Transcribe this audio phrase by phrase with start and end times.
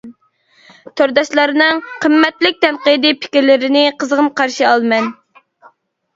[1.01, 5.13] تورداشلارنىڭ قىممەتلىك تەنقىدىي پىكىرلىرىنى قىزغىن قارشى ئالىمەن.